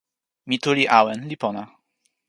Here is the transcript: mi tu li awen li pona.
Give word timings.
mi 0.47 0.55
tu 0.63 0.69
li 0.77 0.85
awen 0.99 1.19
li 1.29 1.35
pona. 1.43 1.63